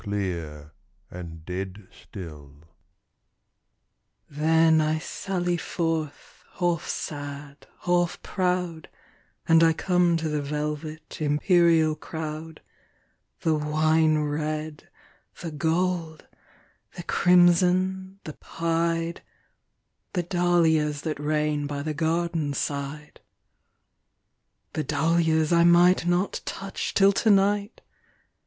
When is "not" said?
26.07-26.41